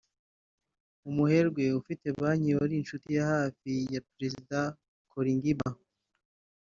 [1.09, 4.59] umuherwe ufite banki wari inshuti ya hafi ya Perezida
[5.11, 5.69] Kolingba